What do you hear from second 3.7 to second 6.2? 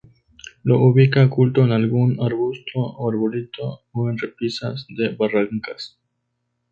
o en repisas de barrancas.